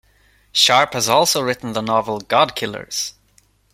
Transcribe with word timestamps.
Sharp 0.51 0.93
has 0.93 1.07
also 1.07 1.43
written 1.43 1.73
the 1.73 1.81
novel 1.81 2.21
"God 2.21 2.55
Killers". 2.55 3.13